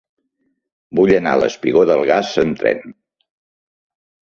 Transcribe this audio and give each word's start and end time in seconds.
Vull 1.01 1.13
anar 1.19 1.35
al 1.39 1.47
espigó 1.49 1.85
del 1.93 2.03
Gas 2.13 2.35
amb 2.47 2.61
tren. 2.67 2.85